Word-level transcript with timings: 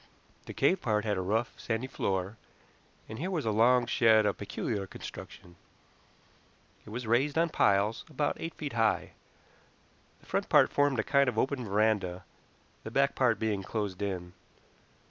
The 0.47 0.53
cave 0.55 0.81
part 0.81 1.05
had 1.05 1.15
a 1.15 1.21
rough, 1.21 1.53
sandy 1.59 1.85
floor, 1.85 2.35
and 3.07 3.19
here 3.19 3.29
was 3.29 3.45
a 3.45 3.51
long 3.51 3.85
shed 3.85 4.25
of 4.25 4.39
peculiar 4.39 4.87
construction. 4.87 5.57
It 6.87 6.89
was 6.89 7.05
raised 7.05 7.37
on 7.37 7.49
piles, 7.49 8.03
about 8.09 8.35
eight 8.39 8.55
feet 8.55 8.73
high; 8.73 9.11
the 10.19 10.25
front 10.25 10.49
part 10.49 10.71
formed 10.73 10.97
a 10.97 11.03
kind 11.03 11.29
of 11.29 11.37
open 11.37 11.65
veranda, 11.65 12.23
the 12.83 12.89
back 12.89 13.13
part 13.13 13.37
being 13.37 13.61
closed 13.61 14.01
in. 14.01 14.33